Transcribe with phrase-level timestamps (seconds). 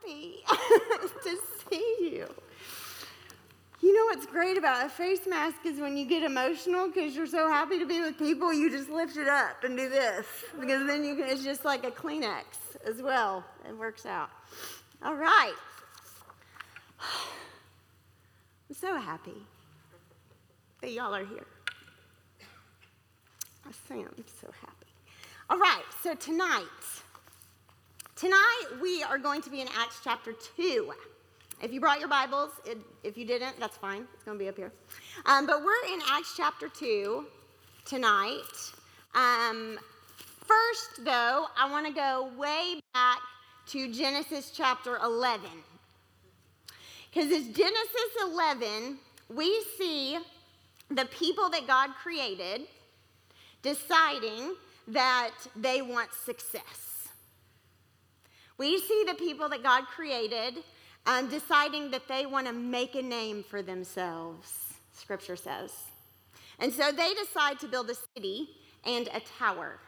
[0.00, 0.42] happy
[1.24, 1.36] to
[1.70, 2.26] see you.
[3.80, 7.26] You know what's great about a face mask is when you get emotional because you're
[7.26, 10.26] so happy to be with people, you just lift it up and do this
[10.58, 12.44] because then you can, it's just like a Kleenex
[12.84, 13.44] as well.
[13.68, 14.30] It works out.
[15.04, 15.54] All right.
[18.68, 19.46] I'm so happy
[20.80, 21.46] that y'all are here.
[23.64, 24.74] I say I'm so happy.
[25.50, 26.64] All right, so tonight,
[28.18, 30.92] tonight we are going to be in Acts chapter 2.
[31.62, 34.06] If you brought your Bibles, it, if you didn't, that's fine.
[34.12, 34.72] It's going to be up here.
[35.24, 37.24] Um, but we're in Acts chapter 2
[37.84, 38.40] tonight.
[39.14, 39.78] Um,
[40.44, 43.20] first, though, I want to go way back
[43.68, 45.48] to Genesis chapter 11.
[47.12, 48.98] Because in Genesis 11,
[49.32, 50.18] we see
[50.90, 52.62] the people that God created
[53.62, 54.56] deciding
[54.88, 56.87] that they want success.
[58.58, 60.64] We see the people that God created
[61.06, 65.72] um, deciding that they want to make a name for themselves, scripture says.
[66.58, 68.50] And so they decide to build a city
[68.84, 69.78] and a tower.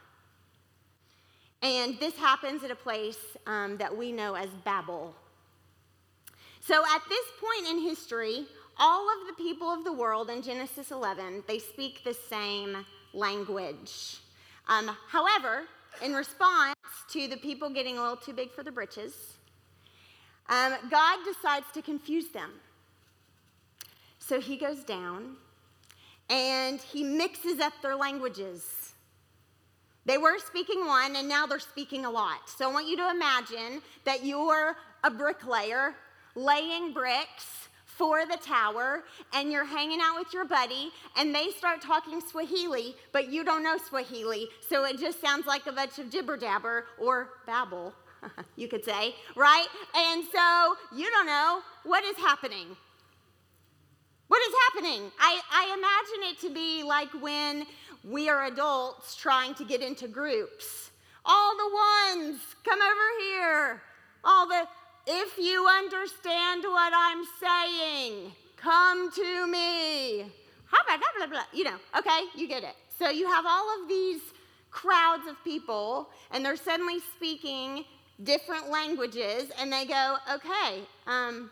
[1.62, 5.14] And this happens at a place um, that we know as Babel.
[6.60, 8.46] So at this point in history,
[8.78, 14.18] all of the people of the world in Genesis 11, they speak the same language.
[14.68, 15.64] Um, however,
[16.02, 16.74] in response
[17.12, 19.36] to the people getting a little too big for the britches,
[20.48, 22.53] um, God decides to confuse them.
[24.19, 25.36] So he goes down
[26.28, 28.94] and he mixes up their languages.
[30.06, 32.48] They were speaking one and now they're speaking a lot.
[32.48, 35.94] So I want you to imagine that you're a bricklayer
[36.34, 37.69] laying bricks
[38.00, 42.96] for the tower and you're hanging out with your buddy and they start talking Swahili,
[43.12, 46.86] but you don't know Swahili, so it just sounds like a bunch of jibber jabber
[46.98, 47.92] or babble.
[48.56, 49.66] you could say, right?
[49.94, 52.74] And so you don't know what is happening.
[54.28, 55.12] What is happening?
[55.18, 57.66] I, I imagine it to be like when
[58.02, 60.91] we are adults trying to get into groups.
[61.26, 63.82] All the ones, come over here.
[64.25, 64.66] All the,
[65.06, 70.25] if you understand what I'm saying, come to me.
[70.71, 71.43] Blah, blah, blah.
[71.53, 72.75] You know, okay, you get it.
[72.99, 74.21] So you have all of these
[74.71, 77.84] crowds of people, and they're suddenly speaking
[78.22, 81.50] different languages, and they go, okay, um,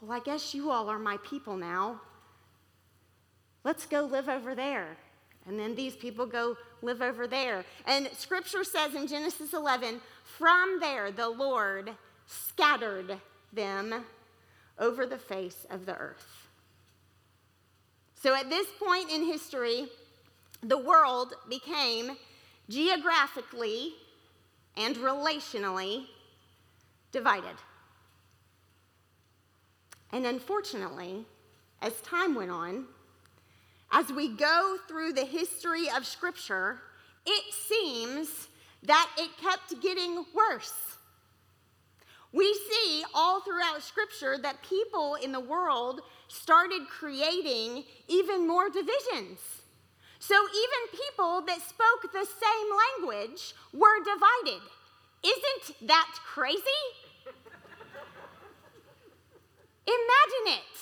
[0.00, 2.00] well, I guess you all are my people now.
[3.64, 4.98] Let's go live over there.
[5.46, 7.64] And then these people go live over there.
[7.86, 10.00] And scripture says in Genesis 11,
[10.38, 11.90] from there the Lord
[12.26, 13.18] scattered
[13.52, 14.04] them
[14.78, 16.48] over the face of the earth.
[18.14, 19.86] So at this point in history,
[20.62, 22.16] the world became
[22.68, 23.92] geographically
[24.76, 26.06] and relationally
[27.12, 27.56] divided.
[30.10, 31.26] And unfortunately,
[31.82, 32.86] as time went on,
[33.92, 36.80] as we go through the history of Scripture,
[37.26, 38.48] it seems
[38.84, 40.72] that it kept getting worse.
[42.32, 49.38] We see all throughout Scripture that people in the world started creating even more divisions.
[50.18, 54.62] So even people that spoke the same language were divided.
[55.22, 56.60] Isn't that crazy?
[59.86, 60.74] Imagine it.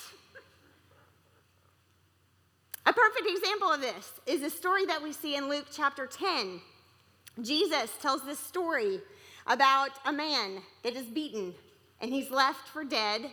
[2.87, 6.61] A perfect example of this is a story that we see in Luke chapter 10.
[7.41, 9.01] Jesus tells this story
[9.47, 11.55] about a man that is beaten
[12.01, 13.31] and he's left for dead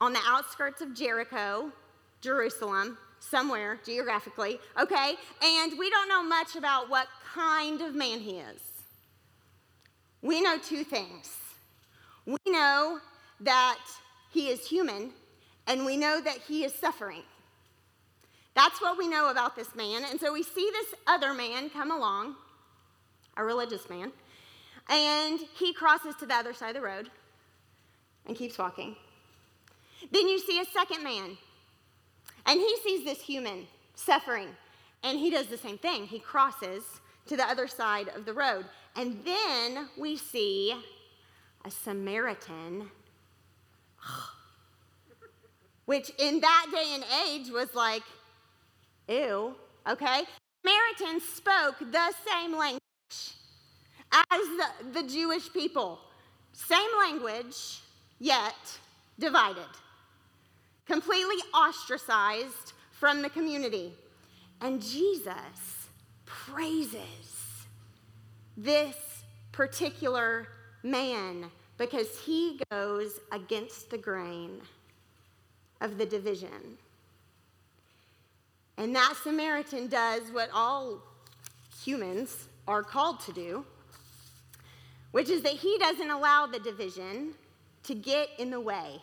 [0.00, 1.72] on the outskirts of Jericho,
[2.20, 5.14] Jerusalem somewhere geographically, okay?
[5.42, 8.60] And we don't know much about what kind of man he is.
[10.22, 11.36] We know two things.
[12.26, 12.98] We know
[13.40, 13.78] that
[14.32, 15.12] he is human,
[15.66, 17.22] and we know that he is suffering.
[18.54, 20.04] That's what we know about this man.
[20.08, 22.34] And so we see this other man come along,
[23.36, 24.12] a religious man,
[24.88, 27.10] and he crosses to the other side of the road
[28.26, 28.96] and keeps walking.
[30.10, 31.38] Then you see a second man
[32.46, 34.48] and he sees this human suffering,
[35.02, 36.06] and he does the same thing.
[36.06, 36.84] He crosses
[37.26, 38.66] to the other side of the road.
[38.94, 40.74] And then we see
[41.64, 42.88] a Samaritan,
[45.86, 48.02] which in that day and age was like,
[49.08, 49.56] ew,
[49.88, 50.22] okay?
[50.64, 52.80] Samaritans spoke the same language
[54.12, 55.98] as the, the Jewish people.
[56.52, 57.80] Same language,
[58.18, 58.78] yet
[59.18, 59.66] divided
[60.86, 63.92] completely ostracized from the community.
[64.60, 65.88] And Jesus
[66.24, 67.66] praises
[68.56, 68.96] this
[69.52, 70.48] particular
[70.82, 74.60] man because he goes against the grain
[75.80, 76.78] of the division.
[78.78, 81.02] And that Samaritan does what all
[81.84, 83.64] humans are called to do,
[85.12, 87.34] which is that he doesn't allow the division
[87.84, 89.00] to get in the way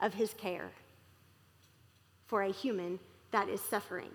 [0.00, 0.70] of his care
[2.26, 2.98] for a human
[3.30, 4.10] that is suffering.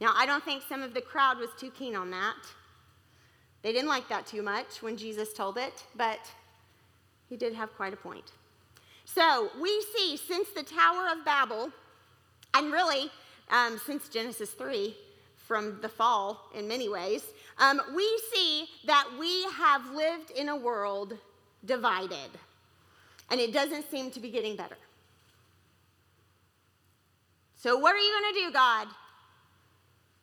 [0.00, 2.36] Now, I don't think some of the crowd was too keen on that.
[3.62, 6.20] They didn't like that too much when Jesus told it, but
[7.28, 8.32] he did have quite a point.
[9.04, 11.70] So, we see since the Tower of Babel,
[12.54, 13.10] and really
[13.50, 14.94] um, since Genesis 3,
[15.46, 17.22] from the fall in many ways,
[17.58, 21.16] um, we see that we have lived in a world
[21.64, 22.30] divided,
[23.30, 24.76] and it doesn't seem to be getting better.
[27.54, 28.88] So, what are you going to do, God?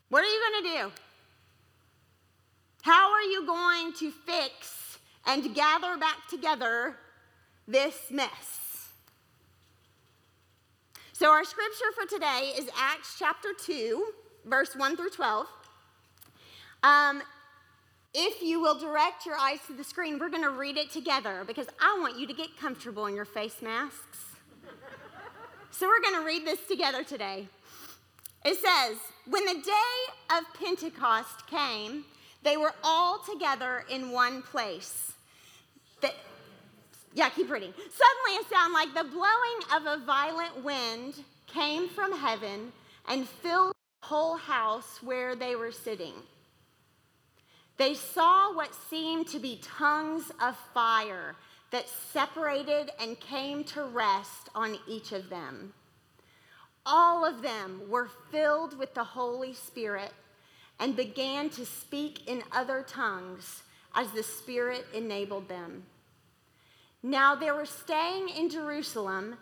[0.10, 0.92] What are you going to do?
[2.84, 6.98] How are you going to fix and gather back together
[7.68, 8.90] this mess?
[11.14, 14.06] So, our scripture for today is Acts chapter 2,
[14.46, 15.48] verse 1 through 12.
[16.84, 17.22] Um,
[18.14, 21.44] if you will direct your eyes to the screen, we're going to read it together
[21.48, 24.20] because I want you to get comfortable in your face masks.
[25.72, 27.48] so, we're going to read this together today.
[28.46, 28.98] It says,
[29.28, 32.06] When the day of Pentecost came,
[32.44, 35.14] they were all together in one place.
[36.02, 36.12] The,
[37.16, 37.74] yeah, keep reading.
[37.74, 42.74] Suddenly, a sound like the blowing of a violent wind came from heaven
[43.08, 43.73] and filled
[44.14, 46.14] whole house where they were sitting.
[47.78, 51.34] They saw what seemed to be tongues of fire
[51.72, 55.74] that separated and came to rest on each of them.
[56.86, 60.12] All of them were filled with the Holy Spirit
[60.80, 63.64] and began to speak in other tongues
[63.96, 65.86] as the Spirit enabled them.
[67.02, 69.38] Now they were staying in Jerusalem,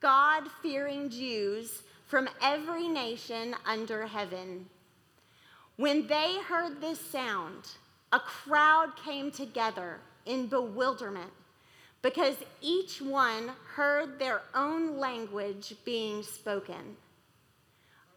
[0.00, 4.66] God fearing Jews from every nation under heaven.
[5.76, 7.68] When they heard this sound,
[8.12, 11.32] a crowd came together in bewilderment
[12.02, 16.96] because each one heard their own language being spoken.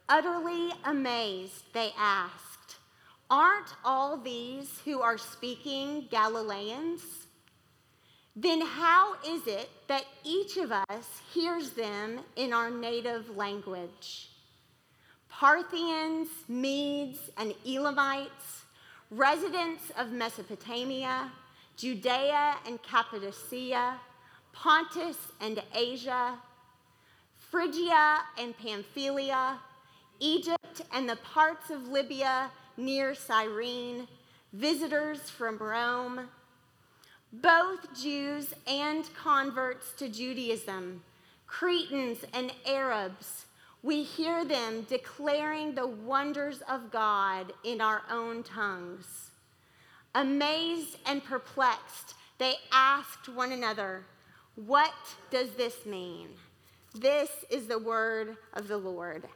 [0.08, 2.76] Utterly amazed, they asked,
[3.28, 7.26] Aren't all these who are speaking Galileans?
[8.36, 14.28] Then how is it that each of us hears them in our native language?
[15.28, 18.64] Parthians, Medes, and Elamites,
[19.10, 21.32] residents of Mesopotamia,
[21.76, 23.98] Judea and Cappadocia,
[24.52, 26.38] Pontus and Asia,
[27.50, 29.58] Phrygia and Pamphylia,
[30.20, 34.06] Egypt and the parts of Libya near Cyrene,
[34.52, 36.28] visitors from Rome,
[37.32, 41.02] both Jews and converts to Judaism,
[41.46, 43.46] Cretans and Arabs,
[43.82, 49.30] we hear them declaring the wonders of God in our own tongues.
[50.14, 54.04] Amazed and perplexed, they asked one another,
[54.56, 54.94] What
[55.30, 56.28] does this mean?
[56.94, 59.28] This is the word of the Lord.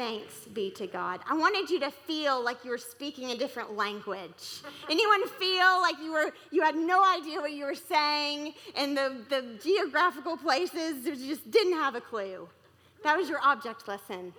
[0.00, 1.20] Thanks be to God.
[1.28, 4.62] I wanted you to feel like you were speaking a different language.
[4.88, 9.16] Anyone feel like you were you had no idea what you were saying and the,
[9.28, 12.48] the geographical places you just didn't have a clue?
[13.04, 14.32] That was your object lesson.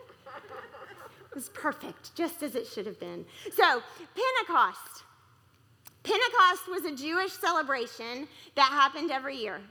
[1.29, 3.23] It was perfect, just as it should have been.
[3.55, 3.83] So,
[4.15, 5.03] Pentecost.
[6.01, 9.61] Pentecost was a Jewish celebration that happened every year.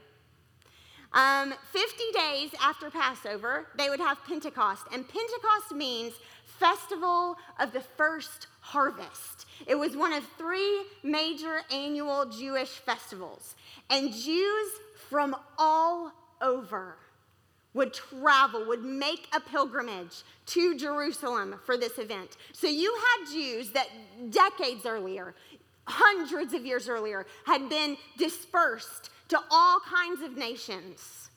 [1.13, 4.83] Um, 50 days after Passover, they would have Pentecost.
[4.93, 6.13] And Pentecost means
[6.57, 9.45] Festival of the First Harvest.
[9.67, 13.55] It was one of three major annual Jewish festivals.
[13.89, 14.71] And Jews
[15.09, 16.95] from all over
[17.73, 22.37] would travel, would make a pilgrimage to Jerusalem for this event.
[22.53, 23.87] So you had Jews that
[24.29, 25.33] decades earlier,
[25.85, 31.29] hundreds of years earlier, had been dispersed to all kinds of nations.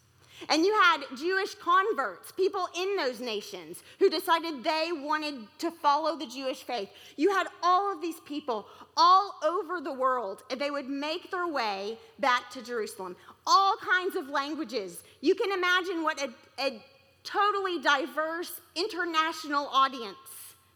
[0.49, 6.17] And you had Jewish converts, people in those nations who decided they wanted to follow
[6.17, 6.89] the Jewish faith.
[7.17, 11.47] You had all of these people all over the world, and they would make their
[11.47, 13.15] way back to Jerusalem.
[13.47, 15.05] All kinds of languages.
[15.21, 16.83] You can imagine what a, a
[17.23, 20.17] totally diverse international audience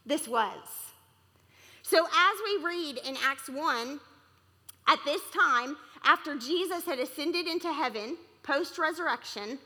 [0.05, 0.57] this was.
[1.83, 3.99] So, as we read in Acts 1,
[4.89, 9.59] at this time, after Jesus had ascended into heaven, post resurrection,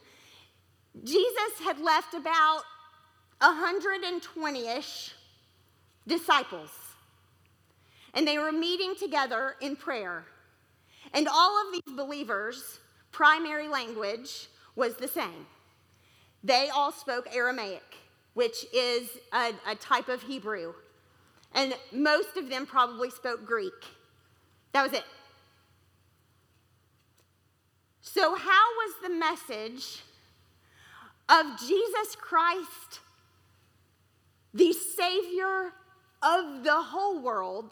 [1.03, 2.61] Jesus had left about
[3.39, 5.13] 120 ish
[6.07, 6.69] disciples.
[8.13, 10.25] And they were meeting together in prayer.
[11.13, 12.79] And all of these believers'
[13.11, 15.47] primary language was the same.
[16.43, 17.83] They all spoke Aramaic,
[18.33, 20.73] which is a, a type of Hebrew.
[21.53, 23.73] And most of them probably spoke Greek.
[24.73, 25.05] That was it.
[28.05, 30.03] So, how was the message
[31.29, 32.99] of Jesus Christ,
[34.53, 35.71] the Savior
[36.21, 37.71] of the whole world,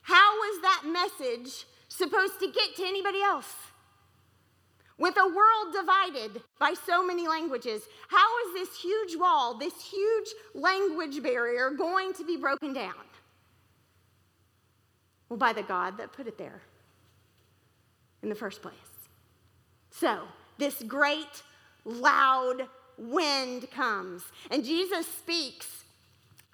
[0.00, 3.54] how was that message supposed to get to anybody else?
[4.96, 10.28] With a world divided by so many languages, how is this huge wall, this huge
[10.54, 12.94] language barrier going to be broken down?
[15.28, 16.62] Well, by the God that put it there
[18.22, 18.91] in the first place.
[19.92, 20.22] So,
[20.58, 21.42] this great,
[21.84, 22.66] loud
[22.98, 25.84] wind comes, and Jesus speaks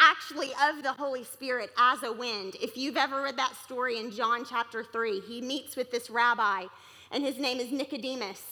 [0.00, 2.56] actually of the Holy Spirit as a wind.
[2.60, 6.64] If you've ever read that story in John chapter 3, he meets with this rabbi,
[7.10, 8.42] and his name is Nicodemus.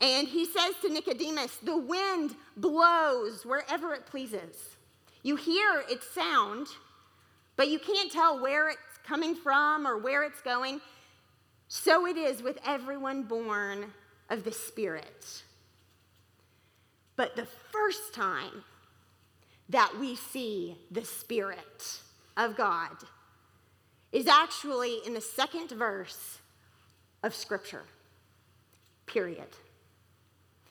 [0.00, 4.76] And he says to Nicodemus, The wind blows wherever it pleases.
[5.22, 6.68] You hear its sound,
[7.56, 10.80] but you can't tell where it's coming from or where it's going.
[11.68, 13.92] So it is with everyone born
[14.30, 15.42] of the Spirit.
[17.14, 18.64] But the first time
[19.68, 22.00] that we see the Spirit
[22.38, 22.96] of God
[24.12, 26.38] is actually in the second verse
[27.22, 27.84] of Scripture,
[29.04, 29.48] period.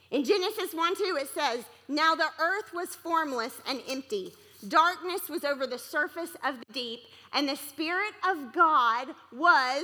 [0.09, 4.33] In Genesis 1 2, it says, Now the earth was formless and empty.
[4.67, 7.01] Darkness was over the surface of the deep,
[7.33, 9.83] and the Spirit of God was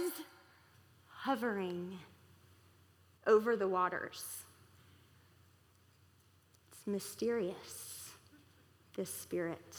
[1.23, 1.97] hovering
[3.25, 4.43] over the waters.
[6.69, 8.11] It's mysterious,
[8.97, 9.77] this Spirit.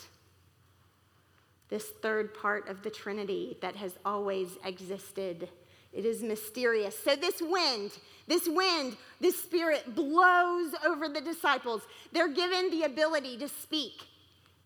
[1.68, 5.50] This third part of the Trinity that has always existed.
[5.92, 6.98] It is mysterious.
[6.98, 7.90] So, this wind,
[8.26, 11.82] this wind, this spirit blows over the disciples.
[12.12, 14.04] They're given the ability to speak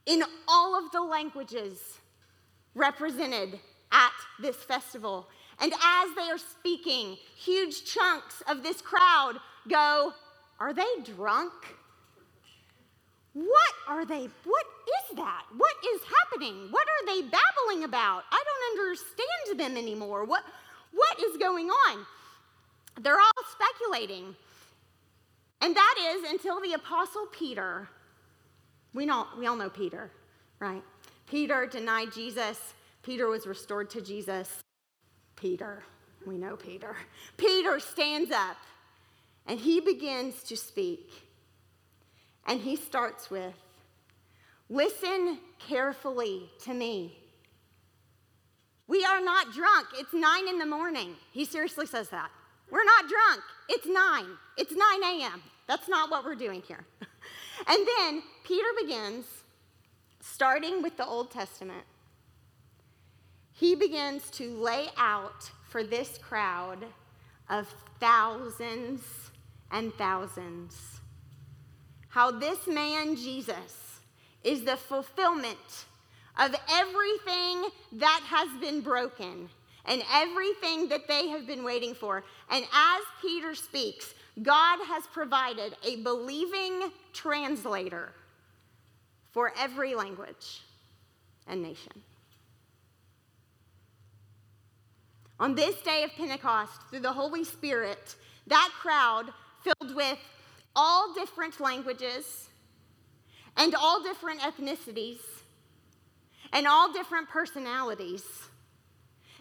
[0.06, 1.98] in all of the languages
[2.74, 3.58] represented
[3.90, 5.28] at this festival.
[5.60, 9.34] And as they are speaking, huge chunks of this crowd
[9.68, 10.12] go,
[10.60, 11.52] Are they drunk?
[13.32, 14.28] What are they?
[14.44, 15.44] What is that?
[15.56, 16.68] What is happening?
[16.70, 18.24] What are they babbling about?
[18.30, 20.24] I don't understand them anymore.
[20.24, 20.42] What,
[20.92, 22.06] what is going on?
[23.00, 24.34] They're all speculating.
[25.60, 27.88] And that is until the Apostle Peter,
[28.92, 30.10] we, know, we all know Peter,
[30.58, 30.82] right?
[31.28, 32.74] Peter denied Jesus.
[33.02, 34.62] Peter was restored to Jesus.
[35.40, 35.82] Peter,
[36.26, 36.96] we know Peter.
[37.36, 38.56] Peter stands up
[39.46, 41.10] and he begins to speak.
[42.46, 43.54] And he starts with,
[44.70, 47.18] Listen carefully to me.
[48.86, 49.88] We are not drunk.
[49.94, 51.14] It's nine in the morning.
[51.32, 52.30] He seriously says that.
[52.70, 53.42] We're not drunk.
[53.68, 54.36] It's nine.
[54.56, 55.42] It's 9 a.m.
[55.66, 56.84] That's not what we're doing here.
[57.66, 59.24] and then Peter begins,
[60.20, 61.84] starting with the Old Testament,
[63.58, 66.84] he begins to lay out for this crowd
[67.48, 69.02] of thousands
[69.70, 71.00] and thousands
[72.08, 74.00] how this man, Jesus,
[74.42, 75.84] is the fulfillment
[76.38, 79.48] of everything that has been broken
[79.84, 82.24] and everything that they have been waiting for.
[82.50, 88.12] And as Peter speaks, God has provided a believing translator
[89.32, 90.62] for every language
[91.46, 91.92] and nation.
[95.40, 98.16] On this day of Pentecost, through the Holy Spirit,
[98.48, 99.26] that crowd
[99.62, 100.18] filled with
[100.74, 102.48] all different languages
[103.56, 105.20] and all different ethnicities
[106.52, 108.24] and all different personalities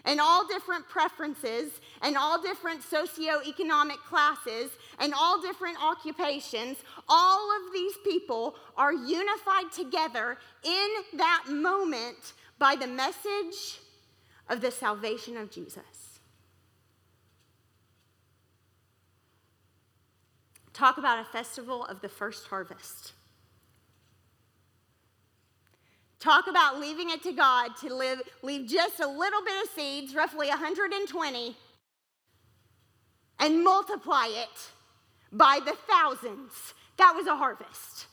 [0.04, 6.76] and all different preferences and all different socioeconomic classes and all different occupations,
[7.08, 13.80] all of these people are unified together in that moment by the message
[14.48, 16.20] of the salvation of Jesus.
[20.72, 23.12] Talk about a festival of the first harvest.
[26.20, 30.14] Talk about leaving it to God to live, leave just a little bit of seeds,
[30.14, 31.56] roughly 120,
[33.40, 34.70] and multiply it
[35.32, 36.74] by the thousands.
[36.96, 38.06] That was a harvest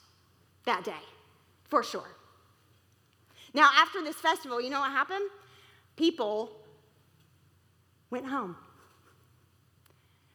[0.66, 0.94] that day,
[1.66, 2.16] for sure.
[3.54, 5.30] Now, after this festival, you know what happened?
[5.96, 6.52] People
[8.10, 8.56] went home.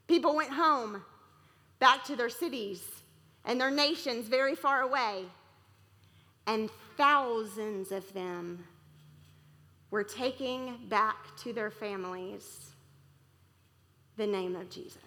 [0.06, 1.02] People went home
[1.78, 2.82] back to their cities
[3.44, 5.24] and their nations very far away.
[6.46, 8.64] And thousands of them
[9.90, 12.70] were taking back to their families
[14.16, 14.98] the name of Jesus.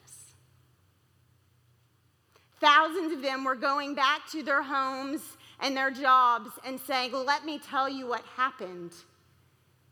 [2.60, 5.22] Thousands of them were going back to their homes
[5.60, 8.94] and their jobs and saying, Let me tell you what happened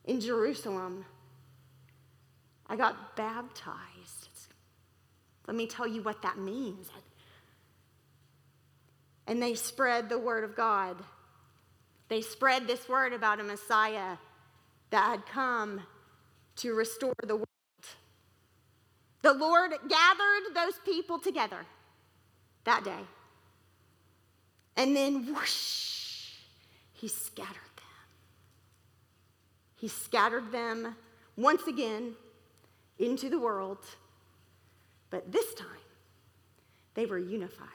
[0.06, 1.06] in Jerusalem.
[2.68, 4.30] I got baptized.
[5.48, 6.90] Let me tell you what that means.
[9.28, 10.98] And they spread the word of God.
[12.10, 14.18] They spread this word about a Messiah
[14.90, 15.82] that had come
[16.58, 17.48] to restore the world.
[19.22, 21.66] The Lord gathered those people together
[22.64, 23.00] that day.
[24.76, 26.32] And then whoosh,
[26.94, 27.71] he scattered.
[29.82, 30.96] He scattered them
[31.36, 32.14] once again
[33.00, 33.80] into the world.
[35.10, 35.68] But this time,
[36.94, 37.68] they were unified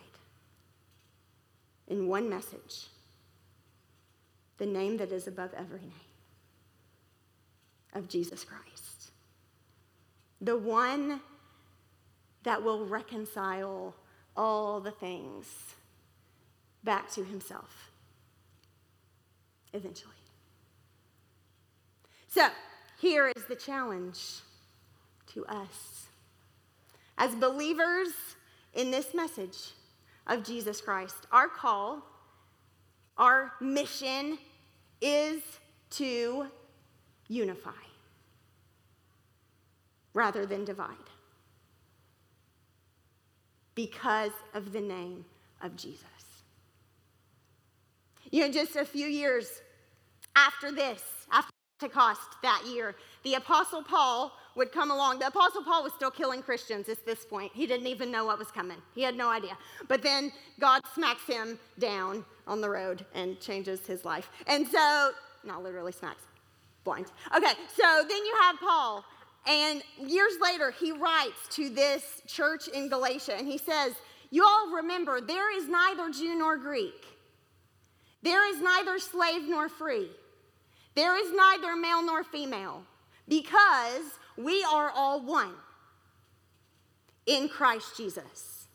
[1.89, 2.87] in one message
[4.59, 5.91] the name that is above every name
[7.93, 9.11] of Jesus Christ.
[10.41, 11.21] The one
[12.45, 13.97] that will reconcile
[14.37, 15.75] all the things
[16.85, 17.91] back to himself
[19.73, 20.16] eventually.
[22.37, 22.49] So,
[23.01, 24.19] here is the challenge
[25.33, 26.09] to us.
[27.17, 28.09] As believers
[28.75, 29.71] in this message
[30.27, 32.03] of Jesus Christ, our call,
[33.17, 34.37] our mission
[35.01, 35.41] is
[35.93, 36.49] to
[37.29, 37.71] unify
[40.13, 40.91] rather than divide
[43.75, 45.25] because of the name
[45.63, 46.05] of Jesus.
[48.31, 49.63] You know, just a few years
[50.37, 51.03] after this,
[51.77, 55.19] after Pentecost that year, the Apostle Paul would come along.
[55.19, 57.53] The Apostle Paul was still killing Christians at this point.
[57.55, 59.57] He didn't even know what was coming, he had no idea.
[59.89, 64.31] But then God smacks him down on the road and changes his life.
[64.47, 65.11] And so,
[65.45, 66.23] not literally smacks,
[66.85, 67.07] blind.
[67.37, 69.05] Okay, so then you have Paul.
[69.47, 73.93] And years later, he writes to this church in Galatia, and he says,
[74.31, 77.07] You all remember, there is neither Jew nor Greek,
[78.23, 80.09] there is neither slave nor free,
[80.97, 82.83] there is neither male nor female,
[83.29, 84.03] because
[84.37, 85.53] we are all one
[87.27, 88.67] in Christ Jesus.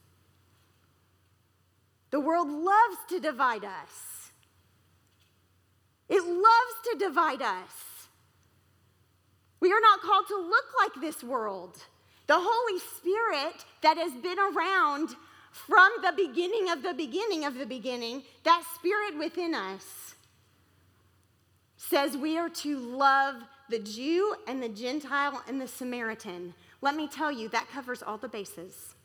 [2.11, 4.31] The world loves to divide us.
[6.09, 8.07] It loves to divide us.
[9.59, 11.77] We are not called to look like this world.
[12.27, 15.15] The Holy Spirit that has been around
[15.51, 20.15] from the beginning of the beginning of the beginning, that spirit within us
[21.91, 23.35] says we are to love
[23.69, 26.53] the Jew and the Gentile and the Samaritan.
[26.79, 28.95] Let me tell you, that covers all the bases.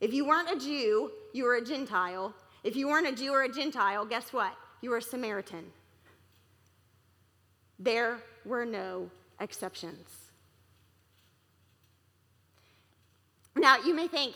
[0.00, 2.34] If you weren't a Jew, you were a Gentile.
[2.64, 4.54] If you weren't a Jew or a Gentile, guess what?
[4.80, 5.66] You were a Samaritan.
[7.78, 10.08] There were no exceptions.
[13.54, 14.34] Now, you may think,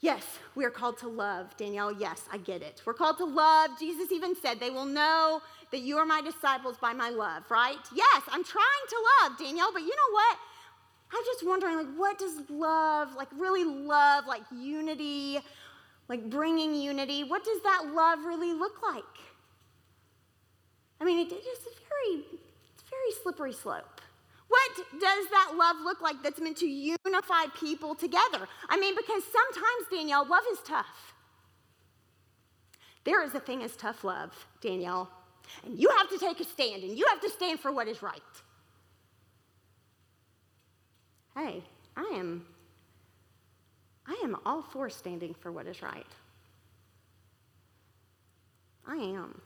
[0.00, 1.56] yes, we are called to love.
[1.56, 2.82] Danielle, yes, I get it.
[2.84, 3.70] We're called to love.
[3.78, 7.78] Jesus even said, they will know that you are my disciples by my love, right?
[7.94, 10.38] Yes, I'm trying to love, Danielle, but you know what?
[11.12, 15.40] I'm just wondering, like, what does love, like, really love, like unity,
[16.08, 19.04] like bringing unity, what does that love really look like?
[21.00, 22.24] I mean, it, it's very
[22.90, 23.99] very slippery slope.
[24.76, 28.48] What does that love look like that's meant to unify people together?
[28.68, 31.14] I mean, because sometimes, Danielle, love is tough.
[33.04, 35.10] There is a thing as tough love, Danielle,
[35.64, 38.02] and you have to take a stand and you have to stand for what is
[38.02, 38.20] right.
[41.34, 41.62] Hey,
[41.96, 42.44] I am
[44.06, 46.06] I am all for standing for what is right.
[48.86, 49.40] I am.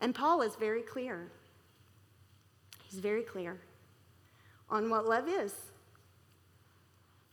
[0.00, 1.30] And Paul is very clear.
[2.90, 3.58] He's very clear
[4.68, 5.54] on what love is.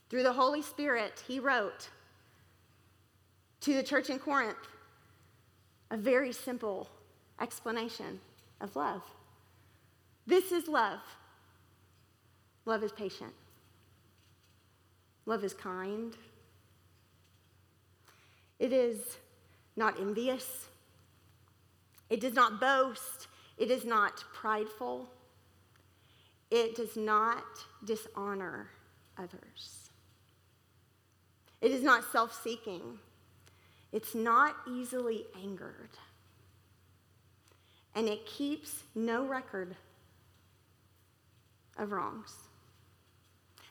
[0.09, 1.89] Through the Holy Spirit, he wrote
[3.61, 4.55] to the church in Corinth
[5.89, 6.89] a very simple
[7.41, 8.19] explanation
[8.61, 9.01] of love.
[10.25, 10.99] This is love.
[12.65, 13.33] Love is patient.
[15.25, 16.15] Love is kind.
[18.59, 19.17] It is
[19.75, 20.67] not envious.
[22.09, 23.27] It does not boast.
[23.57, 25.09] It is not prideful.
[26.49, 27.43] It does not
[27.83, 28.69] dishonor
[29.17, 29.89] others.
[31.61, 32.99] It is not self seeking.
[33.91, 35.89] It's not easily angered.
[37.95, 39.75] And it keeps no record
[41.77, 42.33] of wrongs.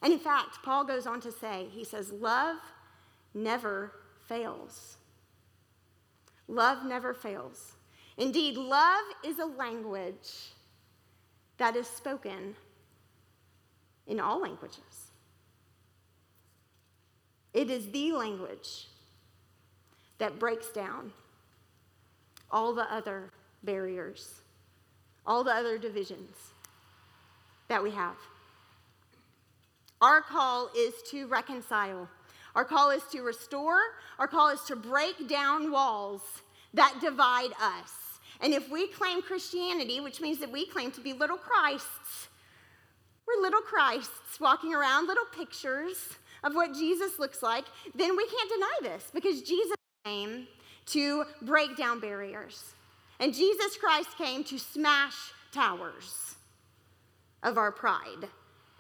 [0.02, 2.56] And in fact, Paul goes on to say, he says, love
[3.34, 3.92] never
[4.26, 4.96] fails.
[6.48, 7.72] Love never fails.
[8.16, 10.52] Indeed, love is a language
[11.58, 12.54] that is spoken
[14.06, 15.10] in all languages.
[17.52, 18.86] It is the language
[20.18, 21.12] that breaks down
[22.50, 23.30] all the other
[23.62, 24.40] barriers,
[25.26, 26.36] all the other divisions
[27.68, 28.16] that we have.
[30.00, 32.08] Our call is to reconcile.
[32.54, 33.80] Our call is to restore.
[34.18, 36.20] Our call is to break down walls
[36.74, 37.92] that divide us.
[38.40, 42.28] And if we claim Christianity, which means that we claim to be little Christs,
[43.26, 45.96] we're little Christs walking around, little pictures
[46.44, 50.46] of what Jesus looks like, then we can't deny this because Jesus came
[50.86, 52.74] to break down barriers.
[53.18, 56.36] And Jesus Christ came to smash towers
[57.42, 58.28] of our pride.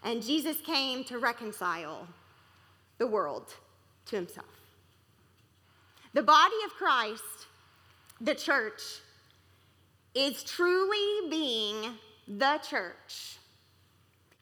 [0.04, 2.06] And Jesus came to reconcile
[2.98, 3.54] the world
[4.06, 4.46] to himself.
[6.12, 7.46] The body of Christ,
[8.20, 8.82] the church,
[10.14, 11.92] is truly being
[12.28, 13.35] the church.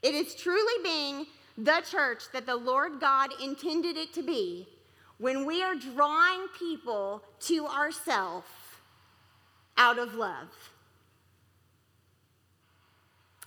[0.04, 4.68] It is truly being the church that the Lord God intended it to be
[5.16, 8.46] when we are drawing people to ourselves
[9.78, 10.48] out of love.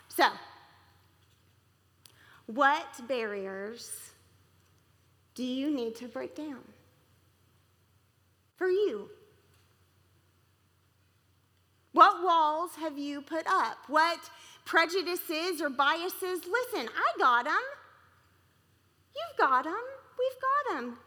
[0.08, 0.26] So,
[2.48, 3.92] what barriers
[5.36, 6.64] do you need to break down?
[8.56, 9.12] For you.
[11.92, 13.78] What walls have you put up?
[13.88, 14.20] What
[14.68, 16.42] prejudices or biases?
[16.46, 17.54] Listen, I got them.
[19.16, 19.74] You've got them.
[20.20, 20.98] We've got them.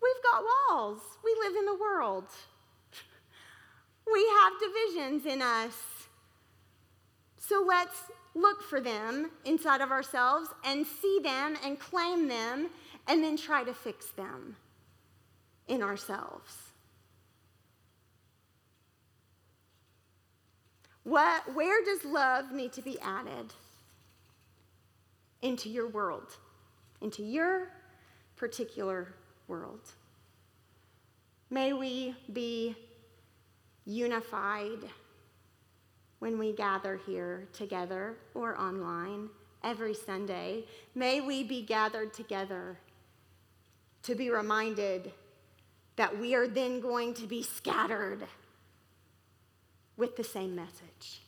[0.00, 1.00] We've got walls.
[1.24, 2.26] We live in the world.
[4.10, 5.74] We have divisions in us.
[7.36, 12.70] So let's look for them inside of ourselves and see them and claim them
[13.06, 14.56] and then try to fix them
[15.66, 16.67] in ourselves.
[21.08, 23.54] What, where does love need to be added
[25.40, 26.36] into your world,
[27.00, 27.70] into your
[28.36, 29.14] particular
[29.46, 29.80] world?
[31.48, 32.76] May we be
[33.86, 34.80] unified
[36.18, 39.30] when we gather here together or online
[39.64, 40.66] every Sunday.
[40.94, 42.76] May we be gathered together
[44.02, 45.10] to be reminded
[45.96, 48.26] that we are then going to be scattered
[49.98, 51.20] with the same message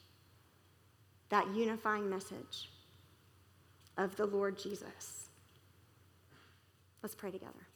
[1.29, 2.71] that unifying message
[3.97, 5.29] of the Lord Jesus.
[7.03, 7.70] Let's pray together.